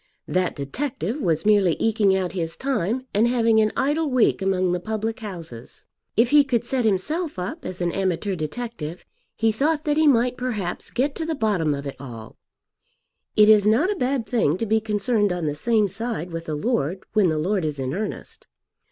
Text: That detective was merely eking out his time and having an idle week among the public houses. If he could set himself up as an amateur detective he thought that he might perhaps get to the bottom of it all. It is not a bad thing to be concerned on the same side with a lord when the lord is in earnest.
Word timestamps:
That 0.27 0.55
detective 0.55 1.21
was 1.21 1.45
merely 1.45 1.75
eking 1.79 2.15
out 2.17 2.31
his 2.31 2.57
time 2.57 3.05
and 3.13 3.27
having 3.27 3.61
an 3.61 3.71
idle 3.77 4.09
week 4.09 4.41
among 4.41 4.71
the 4.71 4.79
public 4.79 5.19
houses. 5.19 5.85
If 6.17 6.31
he 6.31 6.43
could 6.43 6.63
set 6.63 6.85
himself 6.85 7.37
up 7.37 7.63
as 7.65 7.81
an 7.81 7.91
amateur 7.91 8.33
detective 8.33 9.05
he 9.35 9.51
thought 9.51 9.85
that 9.85 9.97
he 9.97 10.07
might 10.07 10.37
perhaps 10.37 10.89
get 10.89 11.13
to 11.17 11.25
the 11.27 11.35
bottom 11.35 11.75
of 11.75 11.85
it 11.85 11.97
all. 11.99 12.35
It 13.35 13.47
is 13.47 13.63
not 13.63 13.91
a 13.91 13.95
bad 13.95 14.25
thing 14.25 14.57
to 14.57 14.65
be 14.65 14.81
concerned 14.81 15.31
on 15.31 15.45
the 15.45 15.53
same 15.53 15.87
side 15.87 16.31
with 16.31 16.49
a 16.49 16.55
lord 16.55 17.03
when 17.13 17.29
the 17.29 17.37
lord 17.37 17.63
is 17.63 17.77
in 17.77 17.93
earnest. 17.93 18.47